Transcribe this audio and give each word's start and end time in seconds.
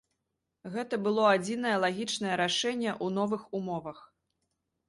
Гэта 0.75 0.97
было 1.07 1.25
адзінае 1.33 1.75
лагічнае 1.83 2.35
рашэнне 2.43 2.91
ў 2.93 3.07
новых 3.19 3.41
умовах. 3.61 3.99